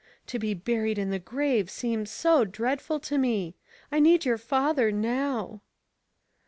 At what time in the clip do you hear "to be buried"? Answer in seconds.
0.25-0.97